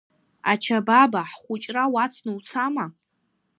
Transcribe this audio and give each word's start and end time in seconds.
Ачабаба, 0.51 1.21
ҳхәыҷра 1.31 1.83
уацны 1.93 2.31
уцама? 2.37 2.85